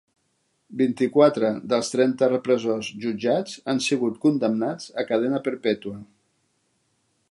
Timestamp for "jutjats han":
3.05-3.85